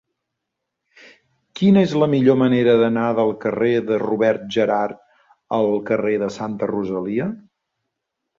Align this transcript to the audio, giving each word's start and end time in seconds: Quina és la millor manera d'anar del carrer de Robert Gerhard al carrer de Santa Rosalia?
Quina 1.59 1.83
és 1.87 1.91
la 2.03 2.07
millor 2.13 2.39
manera 2.43 2.73
d'anar 2.83 3.03
del 3.19 3.29
carrer 3.43 3.69
de 3.91 4.01
Robert 4.05 4.49
Gerhard 4.57 4.99
al 5.59 5.71
carrer 5.91 6.17
de 6.25 6.33
Santa 6.39 6.73
Rosalia? 6.75 7.31